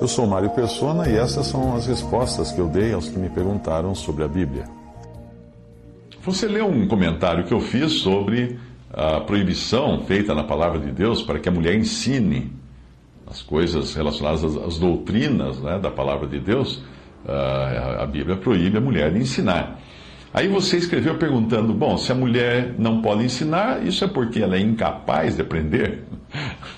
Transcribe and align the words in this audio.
Eu 0.00 0.08
sou 0.08 0.26
Mário 0.26 0.48
Persona 0.48 1.06
e 1.06 1.14
essas 1.14 1.46
são 1.48 1.76
as 1.76 1.86
respostas 1.86 2.50
que 2.50 2.58
eu 2.58 2.66
dei 2.66 2.94
aos 2.94 3.06
que 3.08 3.18
me 3.18 3.28
perguntaram 3.28 3.94
sobre 3.94 4.24
a 4.24 4.28
Bíblia. 4.28 4.64
Você 6.22 6.48
leu 6.48 6.66
um 6.66 6.88
comentário 6.88 7.44
que 7.44 7.52
eu 7.52 7.60
fiz 7.60 7.92
sobre 7.92 8.58
a 8.90 9.20
proibição 9.20 10.02
feita 10.06 10.34
na 10.34 10.44
palavra 10.44 10.78
de 10.78 10.90
Deus 10.90 11.20
para 11.20 11.38
que 11.38 11.48
a 11.48 11.52
mulher 11.52 11.74
ensine 11.74 12.50
as 13.26 13.42
coisas 13.42 13.94
relacionadas 13.94 14.42
às, 14.42 14.56
às 14.56 14.78
doutrinas 14.78 15.60
né, 15.60 15.78
da 15.78 15.90
palavra 15.90 16.26
de 16.26 16.40
Deus, 16.40 16.82
a, 17.26 18.02
a 18.02 18.06
Bíblia 18.06 18.36
proíbe 18.36 18.78
a 18.78 18.80
mulher 18.80 19.12
de 19.12 19.18
ensinar. 19.18 19.78
Aí 20.32 20.48
você 20.48 20.76
escreveu 20.78 21.16
perguntando: 21.16 21.74
bom, 21.74 21.98
se 21.98 22.10
a 22.12 22.14
mulher 22.14 22.74
não 22.78 23.02
pode 23.02 23.24
ensinar, 23.24 23.84
isso 23.86 24.04
é 24.04 24.08
porque 24.08 24.40
ela 24.40 24.56
é 24.56 24.60
incapaz 24.60 25.36
de 25.36 25.42
aprender? 25.42 26.04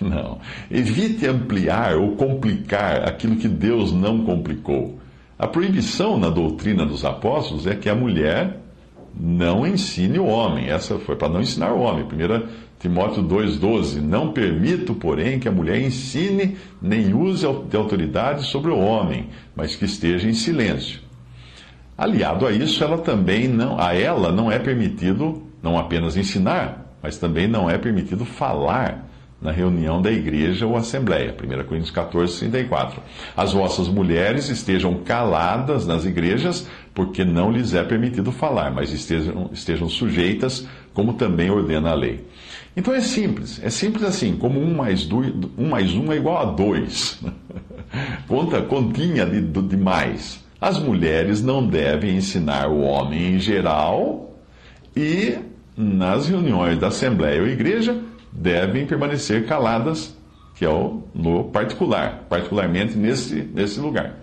Não. 0.03 0.39
Evite 0.71 1.27
ampliar 1.27 1.97
ou 1.97 2.17
complicar 2.17 3.07
aquilo 3.07 3.37
que 3.37 3.49
Deus 3.49 3.93
não 3.93 4.25
complicou. 4.25 4.99
A 5.39 5.47
proibição 5.47 6.19
na 6.19 6.29
doutrina 6.29 6.85
dos 6.85 7.05
apóstolos 7.05 7.67
é 7.67 7.75
que 7.75 7.89
a 7.89 7.95
mulher 7.95 8.59
não 9.19 9.67
ensine 9.67 10.19
o 10.19 10.27
homem. 10.27 10.69
Essa 10.69 10.99
foi 10.99 11.17
para 11.17 11.29
não 11.29 11.41
ensinar 11.41 11.73
o 11.73 11.81
homem. 11.81 12.05
1 12.05 12.71
Timóteo 12.79 13.23
2,12: 13.23 14.01
Não 14.01 14.33
permito, 14.33 14.95
porém, 14.95 15.39
que 15.39 15.49
a 15.49 15.53
mulher 15.53 15.81
ensine 15.81 16.57
nem 16.81 17.15
use 17.15 17.47
de 17.69 17.77
autoridade 17.77 18.45
sobre 18.47 18.71
o 18.71 18.79
homem, 18.79 19.29
mas 19.55 19.77
que 19.77 19.85
esteja 19.85 20.29
em 20.29 20.35
silêncio. 20.35 21.01
Aliado 21.97 22.47
a 22.47 22.53
isso, 22.53 22.83
ela 22.83 22.99
também 22.99 23.47
não, 23.47 23.79
a 23.79 23.95
ela 23.95 24.33
não 24.33 24.51
é 24.51 24.59
permitido 24.59 25.43
não 25.63 25.79
apenas 25.79 26.17
ensinar, 26.17 26.95
mas 27.03 27.19
também 27.19 27.47
não 27.47 27.69
é 27.69 27.77
permitido 27.77 28.25
falar 28.25 29.10
na 29.41 29.51
reunião 29.51 30.03
da 30.03 30.13
igreja 30.13 30.67
ou 30.67 30.77
assembleia. 30.77 31.35
1 31.35 31.65
Coríntios 31.65 31.91
14, 31.91 32.39
34. 32.39 33.03
As 33.37 33.53
vossas 33.53 33.89
mulheres 33.89 34.49
estejam 34.49 34.95
caladas 34.97 35.87
nas 35.87 36.05
igrejas, 36.05 36.69
porque 36.95 37.25
não 37.25 37.51
lhes 37.51 37.73
é 37.73 37.83
permitido 37.83 38.31
falar, 38.31 38.71
mas 38.71 38.93
estejam, 38.93 39.49
estejam 39.53 39.89
sujeitas, 39.89 40.67
como 40.93 41.15
também 41.15 41.51
ordena 41.51 41.91
a 41.91 41.95
lei. 41.95 42.25
Então 42.77 42.95
é 42.95 43.01
simples, 43.01 43.61
é 43.63 43.71
simples 43.71 44.05
assim, 44.05 44.37
como 44.37 44.61
um 44.61 44.75
mais, 44.75 45.05
do, 45.05 45.19
um, 45.59 45.69
mais 45.69 45.93
um 45.93 46.13
é 46.13 46.17
igual 46.17 46.39
a 46.39 46.45
dois. 46.45 47.21
Conta, 48.29 48.63
continha 48.63 49.27
de, 49.27 49.41
de 49.41 49.77
mais. 49.77 50.45
As 50.61 50.79
mulheres 50.79 51.43
não 51.43 51.67
devem 51.67 52.17
ensinar 52.17 52.69
o 52.69 52.81
homem 52.81 53.35
em 53.35 53.39
geral 53.41 54.39
e 54.95 55.39
nas 55.77 56.29
reuniões 56.29 56.79
da 56.79 56.89
assembleia 56.89 57.41
ou 57.41 57.49
igreja 57.49 57.99
devem 58.33 58.87
permanecer 58.87 59.47
caladas, 59.47 60.17
que 60.55 60.65
é 60.65 60.69
o 60.69 61.03
no 61.15 61.45
particular, 61.45 62.27
particularmente 62.29 62.97
nesse, 62.97 63.43
nesse 63.55 63.81
lugar. 63.81 64.17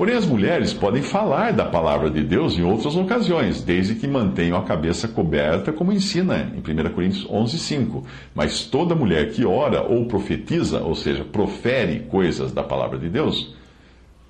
Porém, 0.00 0.16
as 0.16 0.24
mulheres 0.24 0.72
podem 0.72 1.02
falar 1.02 1.52
da 1.52 1.66
palavra 1.66 2.08
de 2.08 2.22
Deus 2.22 2.56
em 2.56 2.62
outras 2.62 2.96
ocasiões, 2.96 3.60
desde 3.60 3.94
que 3.94 4.08
mantenham 4.08 4.56
a 4.56 4.62
cabeça 4.62 5.06
coberta, 5.06 5.72
como 5.72 5.92
ensina 5.92 6.50
em 6.54 6.60
1 6.60 6.90
Coríntios 6.94 7.26
11:5. 7.26 8.02
Mas 8.34 8.64
toda 8.64 8.94
mulher 8.94 9.30
que 9.30 9.44
ora 9.44 9.82
ou 9.82 10.06
profetiza, 10.06 10.80
ou 10.80 10.94
seja, 10.94 11.22
profere 11.22 12.06
coisas 12.08 12.50
da 12.50 12.62
palavra 12.62 12.98
de 12.98 13.10
Deus, 13.10 13.54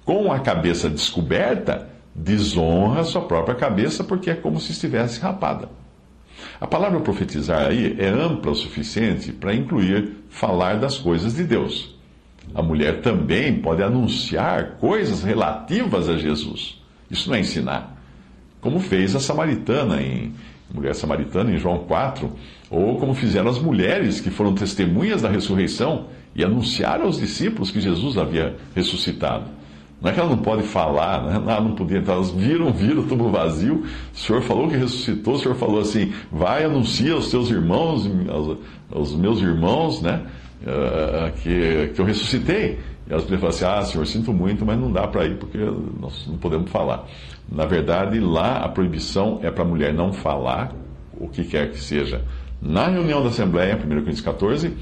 com 0.05 0.33
a 0.33 0.41
cabeça 0.41 0.91
descoberta, 0.91 1.89
desonra 2.13 3.05
sua 3.05 3.23
própria 3.23 3.55
cabeça, 3.55 4.03
porque 4.03 4.31
é 4.31 4.35
como 4.35 4.59
se 4.59 4.73
estivesse 4.73 5.21
rapada. 5.21 5.69
A 6.61 6.67
palavra 6.67 7.01
profetizar 7.01 7.69
aí 7.69 7.97
é 7.99 8.09
ampla 8.09 8.53
o 8.53 8.55
suficiente 8.55 9.33
para 9.33 9.55
incluir 9.55 10.13
falar 10.29 10.75
das 10.75 10.99
coisas 10.99 11.35
de 11.35 11.45
Deus. 11.45 11.97
A 12.55 12.63
mulher 12.63 13.01
também 13.01 13.61
pode 13.61 13.83
anunciar 13.83 14.73
coisas 14.73 15.23
relativas 15.23 16.09
a 16.09 16.19
Jesus. 16.19 16.79
Isso 17.11 17.29
não 17.31 17.37
é 17.37 17.41
ensinar. 17.41 17.97
Como 18.61 18.79
fez 18.79 19.17
a 19.17 19.21
samaritana 19.21 20.03
em 20.03 20.35
mulher 20.73 20.95
samaritana 20.95 21.51
em 21.51 21.59
João 21.59 21.79
4, 21.79 22.31
ou 22.71 22.99
como 22.99 23.15
fizeram 23.15 23.51
as 23.51 23.59
mulheres 23.59 24.21
que 24.21 24.31
foram 24.31 24.55
testemunhas 24.55 25.23
da 25.23 25.29
ressurreição 25.29 26.07
e 26.35 26.45
anunciaram 26.45 27.07
aos 27.07 27.19
discípulos 27.19 27.71
que 27.71 27.81
Jesus 27.81 28.17
havia 28.17 28.57
ressuscitado. 28.75 29.47
Não 30.01 30.11
é 30.11 30.15
que 30.15 30.21
ela 30.21 30.31
não 30.31 30.39
pode 30.39 30.63
falar, 30.63 31.23
né? 31.25 31.35
ela 31.35 31.61
não 31.61 31.75
podia, 31.75 31.99
então 31.99 32.15
elas 32.15 32.31
viram, 32.31 32.73
viram 32.73 33.03
tudo 33.03 33.29
vazio. 33.29 33.85
O 34.15 34.17
Senhor 34.17 34.41
falou 34.41 34.69
que 34.69 34.77
ressuscitou, 34.77 35.35
o 35.35 35.39
Senhor 35.39 35.55
falou 35.57 35.81
assim: 35.81 36.13
vai, 36.33 36.65
anuncia 36.65 37.13
aos 37.13 37.31
teus 37.31 37.51
irmãos, 37.51 38.11
aos, 38.29 38.59
aos 38.91 39.15
meus 39.15 39.41
irmãos, 39.41 40.01
né? 40.01 40.23
Uh, 40.63 41.33
que, 41.43 41.93
que 41.95 42.01
eu 42.01 42.05
ressuscitei. 42.05 42.79
E 43.07 43.13
elas 43.13 43.25
falaram 43.25 43.49
assim: 43.49 43.65
ah, 43.67 43.83
Senhor, 43.83 44.07
sinto 44.07 44.33
muito, 44.33 44.65
mas 44.65 44.79
não 44.79 44.91
dá 44.91 45.07
para 45.07 45.27
ir 45.27 45.37
porque 45.37 45.59
nós 45.59 46.27
não 46.27 46.39
podemos 46.39 46.71
falar. 46.71 47.07
Na 47.51 47.67
verdade, 47.67 48.19
lá 48.21 48.65
a 48.65 48.69
proibição 48.69 49.39
é 49.43 49.51
para 49.51 49.65
a 49.65 49.67
mulher 49.67 49.93
não 49.93 50.15
falar, 50.15 50.73
o 51.19 51.29
que 51.29 51.45
quer 51.45 51.71
que 51.71 51.79
seja, 51.79 52.25
na 52.63 52.89
reunião 52.89 53.23
da 53.23 53.29
Assembleia, 53.29 53.77
1 53.77 53.81
Coríntios 53.81 54.21
14, 54.23 54.75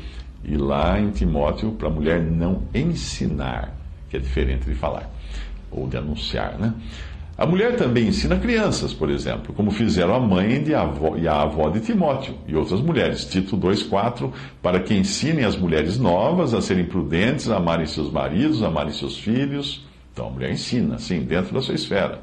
e 0.45 0.57
lá 0.57 1.01
em 1.01 1.11
Timóteo, 1.11 1.73
para 1.73 1.89
a 1.89 1.91
mulher 1.91 2.23
não 2.23 2.63
ensinar 2.73 3.79
que 4.09 4.17
é 4.17 4.21
diferente 4.21 4.65
de 4.65 4.75
falar 4.75 5.11
ou 5.71 5.87
de 5.87 5.97
anunciar, 5.97 6.59
né? 6.59 6.75
A 7.39 7.47
mulher 7.47 7.77
também 7.77 8.09
ensina 8.09 8.37
crianças, 8.37 8.93
por 8.93 9.09
exemplo, 9.09 9.55
como 9.55 9.71
fizeram 9.71 10.13
a 10.13 10.19
mãe 10.19 10.61
de 10.61 10.75
avó, 10.75 11.17
e 11.17 11.29
a 11.29 11.43
avó 11.43 11.71
de 11.71 11.79
Timóteo 11.79 12.35
e 12.49 12.57
outras 12.57 12.81
mulheres. 12.81 13.25
Tito 13.27 13.57
2,4, 13.57 14.33
para 14.61 14.81
que 14.81 14.93
ensinem 14.93 15.45
as 15.45 15.57
mulheres 15.57 16.01
novas 16.01 16.53
a 16.53 16.61
serem 16.61 16.85
prudentes, 16.85 17.49
a 17.49 17.59
amarem 17.59 17.87
seus 17.87 18.11
maridos, 18.11 18.61
a 18.61 18.67
amarem 18.67 18.93
seus 18.93 19.17
filhos. 19.17 19.87
Então 20.13 20.27
a 20.27 20.31
mulher 20.31 20.51
ensina, 20.51 20.99
sim, 20.99 21.21
dentro 21.21 21.55
da 21.55 21.63
sua 21.63 21.77
esfera. 21.77 22.21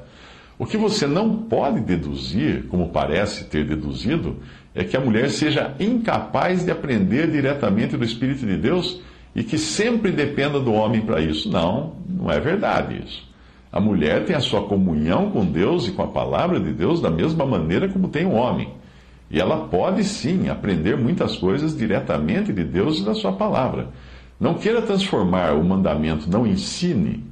O 0.59 0.65
que 0.65 0.75
você 0.75 1.07
não 1.07 1.43
pode 1.43 1.79
deduzir, 1.79 2.65
como 2.67 2.89
parece 2.89 3.45
ter 3.45 3.65
deduzido, 3.65 4.39
é 4.73 4.83
que 4.83 4.97
a 4.97 4.99
mulher 4.99 5.29
seja 5.29 5.73
incapaz 5.79 6.65
de 6.65 6.71
aprender 6.71 7.31
diretamente 7.31 7.95
do 7.95 8.03
Espírito 8.03 8.45
de 8.45 8.57
Deus 8.57 8.99
e 9.35 9.43
que 9.43 9.57
sempre 9.57 10.11
dependa 10.11 10.59
do 10.59 10.71
homem 10.71 11.01
para 11.01 11.19
isso. 11.19 11.49
Não, 11.49 11.97
não 12.07 12.31
é 12.31 12.39
verdade 12.39 13.03
isso. 13.05 13.27
A 13.71 13.81
mulher 13.81 14.23
tem 14.23 14.33
a 14.33 14.39
sua 14.39 14.63
comunhão 14.63 15.29
com 15.31 15.45
Deus 15.45 15.87
e 15.87 15.91
com 15.91 16.01
a 16.01 16.07
palavra 16.07 16.59
de 16.59 16.71
Deus 16.71 17.01
da 17.01 17.11
mesma 17.11 17.45
maneira 17.45 17.89
como 17.89 18.07
tem 18.07 18.25
o 18.25 18.31
homem. 18.31 18.69
E 19.29 19.39
ela 19.39 19.67
pode 19.67 20.03
sim 20.05 20.47
aprender 20.47 20.95
muitas 20.95 21.35
coisas 21.35 21.75
diretamente 21.75 22.53
de 22.53 22.63
Deus 22.63 22.99
e 22.99 23.03
da 23.03 23.13
sua 23.13 23.33
palavra. 23.33 23.89
Não 24.39 24.53
queira 24.53 24.81
transformar 24.81 25.53
o 25.53 25.63
mandamento 25.63 26.29
não 26.29 26.47
ensine 26.47 27.23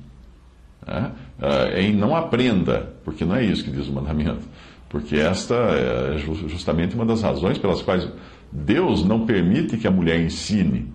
né, 0.86 1.12
eh, 1.42 1.84
em 1.84 1.94
não 1.94 2.14
aprenda, 2.14 2.94
porque 3.06 3.24
não 3.24 3.36
é 3.36 3.46
isso 3.46 3.64
que 3.64 3.72
diz 3.72 3.88
o 3.88 3.94
mandamento. 3.94 4.42
Porque 4.90 5.16
esta 5.16 5.56
é 5.56 6.18
justamente 6.18 6.96
uma 6.96 7.06
das 7.06 7.22
razões 7.22 7.58
pelas 7.58 7.82
quais 7.82 8.08
Deus 8.52 9.06
não 9.06 9.26
permite 9.26 9.78
que 9.78 9.88
a 9.88 9.92
mulher 9.92 10.20
ensine 10.20 10.92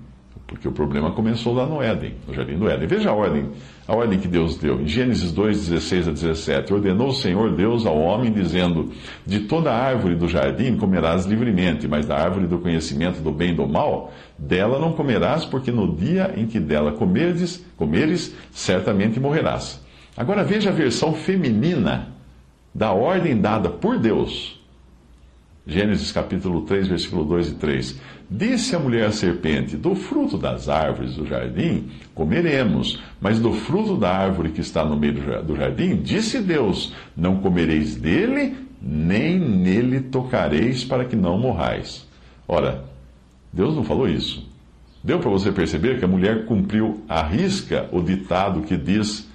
porque 0.49 0.67
o 0.67 0.73
problema 0.73 1.11
começou 1.11 1.53
lá 1.53 1.67
no 1.67 1.83
Éden, 1.83 2.15
no 2.27 2.33
jardim 2.33 2.57
do 2.57 2.71
Éden. 2.71 2.89
Veja 2.89 3.11
a 3.11 3.13
ordem, 3.13 3.51
a 3.87 3.95
ordem 3.95 4.19
que 4.19 4.27
Deus 4.27 4.57
deu. 4.57 4.81
Em 4.81 4.89
Gênesis 4.89 5.31
2, 5.31 5.69
16 5.69 6.09
a 6.09 6.11
17, 6.11 6.73
ordenou 6.73 7.09
o 7.09 7.15
Senhor 7.15 7.55
Deus 7.55 7.85
ao 7.85 7.99
homem, 7.99 8.33
dizendo: 8.33 8.91
De 9.27 9.41
toda 9.41 9.71
árvore 9.71 10.15
do 10.15 10.27
jardim 10.27 10.75
comerás 10.79 11.27
livremente, 11.27 11.87
mas 11.87 12.07
da 12.07 12.17
árvore 12.17 12.47
do 12.47 12.59
conhecimento 12.59 13.21
do 13.21 13.31
bem 13.31 13.51
e 13.51 13.55
do 13.55 13.69
mal, 13.69 14.11
dela 14.39 14.79
não 14.79 14.95
comerás, 14.95 15.45
porque 15.45 15.71
no 15.71 15.95
dia 15.95 16.33
em 16.35 16.47
que 16.47 16.59
dela 16.59 16.93
comeres, 16.93 17.63
comeres 17.77 18.35
certamente 18.51 19.21
morrerás. 19.21 19.85
Agora 20.17 20.43
veja 20.43 20.71
a 20.71 20.73
versão 20.73 21.13
feminina 21.13 22.09
da 22.75 22.93
ordem 22.93 23.39
dada 23.39 23.69
por 23.69 23.99
Deus 23.99 24.58
Gênesis 25.69 26.11
capítulo 26.11 26.63
3, 26.63 26.89
versículo 26.89 27.27
2 27.27 27.49
e 27.49 27.55
3. 27.57 28.01
Disse 28.31 28.75
a 28.75 28.79
mulher 28.79 29.07
à 29.07 29.13
serpente: 29.13 29.77
Do 29.77 29.95
fruto 29.95 30.39
das 30.39 30.67
árvores 30.67 31.15
do 31.17 31.27
jardim 31.27 31.91
comeremos, 32.15 32.99
mas 33.21 33.39
do 33.39 33.53
fruto 33.53 33.95
da 33.95 34.11
árvore 34.11 34.49
que 34.49 34.63
está 34.63 34.83
no 34.83 34.97
meio 34.97 35.43
do 35.43 35.55
jardim, 35.55 35.97
disse 35.97 36.41
Deus: 36.41 36.95
Não 37.15 37.37
comereis 37.37 37.97
dele, 37.97 38.57
nem 38.81 39.39
nele 39.39 40.01
tocareis, 40.01 40.85
para 40.85 41.05
que 41.05 41.15
não 41.15 41.39
morrais. 41.39 42.09
Ora, 42.49 42.85
Deus 43.53 43.77
não 43.77 43.85
falou 43.85 44.09
isso. 44.09 44.49
Deu 45.05 45.19
para 45.19 45.31
você 45.31 45.53
perceber 45.53 45.99
que 45.99 46.05
a 46.05 46.09
mulher 46.09 46.47
cumpriu 46.47 47.05
à 47.07 47.23
risca 47.23 47.87
o 47.93 48.01
ditado 48.01 48.63
que 48.63 48.77
diz 48.77 49.29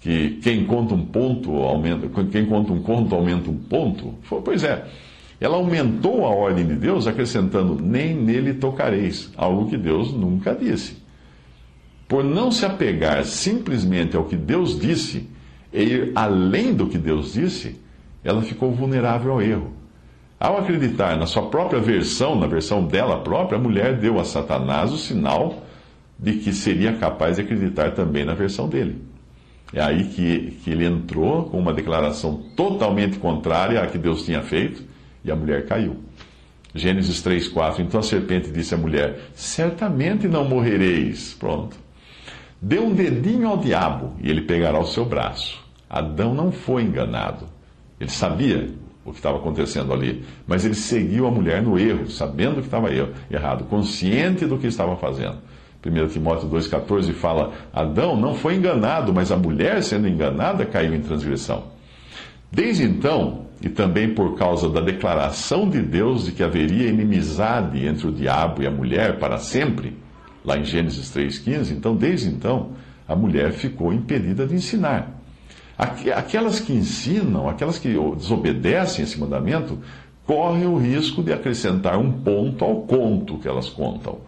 que 0.00 0.38
quem 0.42 0.64
conta 0.64 0.94
um 0.94 1.04
ponto 1.04 1.50
aumenta, 1.56 2.08
quem 2.30 2.46
conta 2.46 2.72
um 2.72 2.80
conto 2.80 3.16
aumenta 3.16 3.50
um 3.50 3.56
ponto? 3.56 4.14
Pois 4.44 4.62
é, 4.62 4.86
ela 5.40 5.56
aumentou 5.56 6.24
a 6.24 6.30
ordem 6.30 6.66
de 6.66 6.74
Deus, 6.74 7.06
acrescentando: 7.06 7.78
nem 7.80 8.14
nele 8.14 8.54
tocareis, 8.54 9.30
algo 9.36 9.68
que 9.68 9.76
Deus 9.76 10.12
nunca 10.12 10.54
disse. 10.54 10.96
Por 12.08 12.24
não 12.24 12.50
se 12.50 12.64
apegar 12.64 13.24
simplesmente 13.24 14.16
ao 14.16 14.24
que 14.24 14.36
Deus 14.36 14.78
disse 14.78 15.28
e 15.72 15.82
ir 15.82 16.12
além 16.14 16.72
do 16.72 16.86
que 16.86 16.96
Deus 16.96 17.32
disse, 17.32 17.80
ela 18.24 18.42
ficou 18.42 18.72
vulnerável 18.72 19.32
ao 19.32 19.42
erro. 19.42 19.72
Ao 20.38 20.58
acreditar 20.58 21.16
na 21.16 21.26
sua 21.26 21.48
própria 21.48 21.80
versão, 21.80 22.38
na 22.38 22.46
versão 22.46 22.86
dela 22.86 23.20
própria, 23.20 23.58
a 23.58 23.62
mulher 23.62 23.98
deu 23.98 24.20
a 24.20 24.24
Satanás 24.24 24.92
o 24.92 24.98
sinal 24.98 25.64
de 26.18 26.34
que 26.34 26.52
seria 26.52 26.94
capaz 26.94 27.36
de 27.36 27.42
acreditar 27.42 27.92
também 27.92 28.24
na 28.24 28.34
versão 28.34 28.68
dele. 28.68 29.02
É 29.72 29.82
aí 29.82 30.04
que, 30.04 30.58
que 30.62 30.70
ele 30.70 30.86
entrou 30.86 31.44
com 31.44 31.58
uma 31.58 31.72
declaração 31.72 32.42
totalmente 32.54 33.18
contrária 33.18 33.82
à 33.82 33.86
que 33.86 33.98
Deus 33.98 34.24
tinha 34.24 34.42
feito 34.42 34.84
e 35.26 35.30
a 35.30 35.36
mulher 35.36 35.66
caiu. 35.66 35.96
Gênesis 36.74 37.20
3, 37.20 37.48
4. 37.48 37.82
Então 37.82 38.00
a 38.00 38.02
serpente 38.02 38.50
disse 38.50 38.74
à 38.74 38.78
mulher: 38.78 39.18
Certamente 39.34 40.28
não 40.28 40.44
morrereis. 40.44 41.34
Pronto. 41.38 41.76
Dê 42.62 42.78
um 42.78 42.94
dedinho 42.94 43.48
ao 43.48 43.58
diabo 43.58 44.14
e 44.22 44.30
ele 44.30 44.42
pegará 44.42 44.78
o 44.78 44.86
seu 44.86 45.04
braço. 45.04 45.62
Adão 45.90 46.32
não 46.32 46.52
foi 46.52 46.82
enganado. 46.82 47.46
Ele 48.00 48.10
sabia 48.10 48.70
o 49.04 49.10
que 49.10 49.18
estava 49.18 49.38
acontecendo 49.38 49.92
ali, 49.92 50.24
mas 50.46 50.64
ele 50.64 50.74
seguiu 50.74 51.26
a 51.26 51.30
mulher 51.30 51.62
no 51.62 51.78
erro, 51.78 52.10
sabendo 52.10 52.56
que 52.56 52.66
estava 52.66 52.88
errado, 53.30 53.64
consciente 53.64 54.46
do 54.46 54.58
que 54.58 54.66
estava 54.66 54.96
fazendo. 54.96 55.38
1 55.84 56.08
Timóteo 56.08 56.48
2,14 56.48 57.12
fala: 57.12 57.52
Adão 57.72 58.16
não 58.16 58.34
foi 58.34 58.56
enganado, 58.56 59.12
mas 59.14 59.30
a 59.30 59.36
mulher, 59.36 59.82
sendo 59.82 60.08
enganada, 60.08 60.66
caiu 60.66 60.94
em 60.94 61.00
transgressão. 61.00 61.75
Desde 62.50 62.84
então, 62.84 63.46
e 63.62 63.68
também 63.68 64.14
por 64.14 64.36
causa 64.36 64.68
da 64.68 64.80
declaração 64.80 65.68
de 65.68 65.80
Deus 65.80 66.26
de 66.26 66.32
que 66.32 66.42
haveria 66.42 66.88
inimizade 66.88 67.86
entre 67.86 68.06
o 68.06 68.12
diabo 68.12 68.62
e 68.62 68.66
a 68.66 68.70
mulher 68.70 69.18
para 69.18 69.38
sempre, 69.38 69.96
lá 70.44 70.58
em 70.58 70.64
Gênesis 70.64 71.10
3,15, 71.14 71.72
então, 71.72 71.96
desde 71.96 72.28
então, 72.28 72.70
a 73.08 73.16
mulher 73.16 73.52
ficou 73.52 73.92
impedida 73.92 74.46
de 74.46 74.54
ensinar. 74.54 75.12
Aquelas 75.78 76.58
que 76.58 76.72
ensinam, 76.72 77.48
aquelas 77.48 77.78
que 77.78 77.88
desobedecem 78.16 79.04
esse 79.04 79.18
mandamento, 79.20 79.78
correm 80.26 80.66
o 80.66 80.76
risco 80.76 81.22
de 81.22 81.32
acrescentar 81.32 81.98
um 81.98 82.10
ponto 82.10 82.64
ao 82.64 82.82
conto 82.82 83.38
que 83.38 83.46
elas 83.46 83.68
contam 83.68 84.18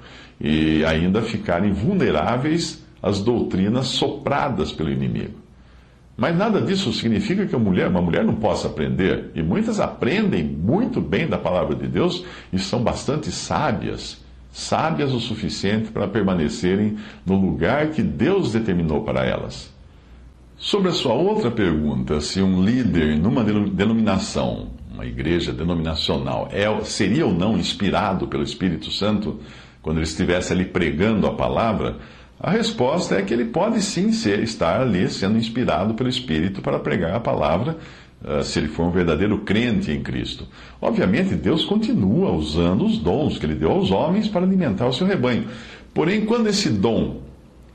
e 0.40 0.84
ainda 0.84 1.22
ficarem 1.22 1.72
vulneráveis 1.72 2.84
às 3.02 3.20
doutrinas 3.20 3.86
sopradas 3.88 4.72
pelo 4.72 4.90
inimigo. 4.90 5.37
Mas 6.18 6.36
nada 6.36 6.60
disso 6.60 6.92
significa 6.92 7.46
que 7.46 7.54
uma 7.54 7.64
mulher, 7.64 7.86
uma 7.86 8.02
mulher 8.02 8.24
não 8.24 8.34
possa 8.34 8.66
aprender, 8.66 9.30
e 9.36 9.40
muitas 9.40 9.78
aprendem 9.78 10.42
muito 10.42 11.00
bem 11.00 11.28
da 11.28 11.38
palavra 11.38 11.76
de 11.76 11.86
Deus 11.86 12.24
e 12.52 12.58
são 12.58 12.82
bastante 12.82 13.30
sábias, 13.30 14.20
sábias 14.50 15.12
o 15.12 15.20
suficiente 15.20 15.92
para 15.92 16.08
permanecerem 16.08 16.96
no 17.24 17.36
lugar 17.40 17.90
que 17.90 18.02
Deus 18.02 18.50
determinou 18.50 19.04
para 19.04 19.24
elas. 19.24 19.72
Sobre 20.56 20.88
a 20.88 20.92
sua 20.92 21.12
outra 21.12 21.52
pergunta, 21.52 22.20
se 22.20 22.42
um 22.42 22.64
líder 22.64 23.16
numa 23.16 23.44
denominação, 23.44 24.70
uma 24.92 25.06
igreja 25.06 25.52
denominacional, 25.52 26.48
é, 26.50 26.66
seria 26.82 27.26
ou 27.26 27.32
não 27.32 27.56
inspirado 27.56 28.26
pelo 28.26 28.42
Espírito 28.42 28.90
Santo 28.90 29.38
quando 29.80 29.98
ele 29.98 30.06
estivesse 30.06 30.52
ali 30.52 30.64
pregando 30.64 31.28
a 31.28 31.34
palavra, 31.34 31.98
a 32.40 32.50
resposta 32.50 33.16
é 33.16 33.22
que 33.22 33.34
ele 33.34 33.46
pode 33.46 33.82
sim 33.82 34.12
ser, 34.12 34.40
estar 34.40 34.80
ali 34.80 35.08
sendo 35.08 35.36
inspirado 35.36 35.94
pelo 35.94 36.08
Espírito 36.08 36.62
para 36.62 36.78
pregar 36.78 37.16
a 37.16 37.20
palavra, 37.20 37.76
uh, 38.24 38.42
se 38.44 38.60
ele 38.60 38.68
for 38.68 38.84
um 38.84 38.90
verdadeiro 38.92 39.38
crente 39.38 39.90
em 39.90 40.02
Cristo. 40.02 40.46
Obviamente, 40.80 41.34
Deus 41.34 41.64
continua 41.64 42.30
usando 42.30 42.86
os 42.86 42.98
dons 42.98 43.38
que 43.38 43.46
ele 43.46 43.56
deu 43.56 43.72
aos 43.72 43.90
homens 43.90 44.28
para 44.28 44.44
alimentar 44.44 44.86
o 44.86 44.92
seu 44.92 45.06
rebanho. 45.06 45.46
Porém, 45.92 46.24
quando 46.24 46.46
esse 46.46 46.70
dom 46.70 47.22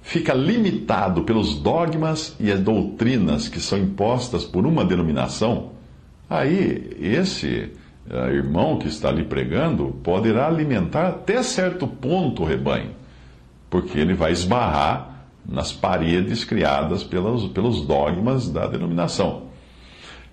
fica 0.01 0.33
limitado 0.33 1.23
pelos 1.23 1.55
dogmas 1.55 2.35
e 2.39 2.49
as 2.49 2.59
doutrinas 2.59 3.49
que 3.49 3.59
são 3.59 3.77
impostas 3.77 4.45
por 4.45 4.65
uma 4.65 4.85
denominação, 4.85 5.71
aí 6.29 6.95
esse 7.01 7.69
uh, 8.09 8.29
irmão 8.31 8.77
que 8.77 8.87
está 8.87 9.09
ali 9.09 9.25
pregando 9.25 9.95
poderá 10.01 10.47
alimentar 10.47 11.07
até 11.07 11.43
certo 11.43 11.85
ponto 11.85 12.43
o 12.43 12.45
rebanho, 12.45 12.91
porque 13.73 13.97
ele 13.97 14.13
vai 14.13 14.31
esbarrar 14.31 15.25
nas 15.43 15.73
paredes 15.73 16.45
criadas 16.45 17.03
pelos, 17.03 17.47
pelos 17.47 17.81
dogmas 17.81 18.47
da 18.47 18.67
denominação. 18.67 19.45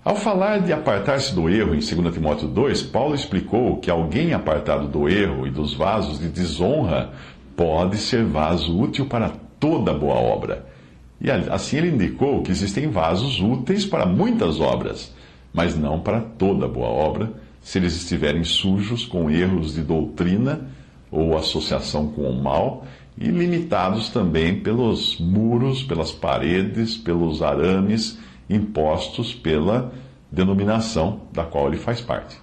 Ao 0.05 0.15
falar 0.15 0.59
de 0.59 0.71
apartar-se 0.71 1.33
do 1.33 1.49
erro 1.49 1.73
em 1.73 1.79
2 1.79 2.13
Timóteo 2.13 2.47
2, 2.47 2.83
Paulo 2.83 3.15
explicou 3.15 3.77
que 3.77 3.89
alguém 3.89 4.31
apartado 4.31 4.87
do 4.87 5.09
erro 5.09 5.47
e 5.47 5.49
dos 5.49 5.73
vasos 5.73 6.19
de 6.19 6.27
desonra 6.27 7.13
pode 7.57 7.97
ser 7.97 8.23
vaso 8.23 8.79
útil 8.79 9.07
para 9.07 9.31
toda 9.59 9.91
boa 9.91 10.19
obra. 10.19 10.67
E 11.19 11.31
assim 11.31 11.77
ele 11.77 11.89
indicou 11.89 12.43
que 12.43 12.51
existem 12.51 12.91
vasos 12.91 13.41
úteis 13.41 13.87
para 13.87 14.05
muitas 14.05 14.59
obras, 14.59 15.15
mas 15.51 15.75
não 15.75 15.99
para 15.99 16.21
toda 16.21 16.67
boa 16.67 16.89
obra, 16.89 17.31
se 17.59 17.79
eles 17.79 17.95
estiverem 17.95 18.43
sujos 18.43 19.03
com 19.03 19.31
erros 19.31 19.73
de 19.73 19.81
doutrina 19.81 20.69
ou 21.11 21.37
associação 21.37 22.07
com 22.07 22.21
o 22.21 22.41
mal, 22.41 22.85
e 23.17 23.27
limitados 23.27 24.09
também 24.09 24.59
pelos 24.59 25.19
muros, 25.19 25.83
pelas 25.83 26.11
paredes, 26.11 26.97
pelos 26.97 27.41
arames 27.41 28.17
impostos 28.49 29.33
pela 29.33 29.93
denominação 30.31 31.21
da 31.31 31.43
qual 31.43 31.67
ele 31.67 31.77
faz 31.77 32.01
parte. 32.01 32.40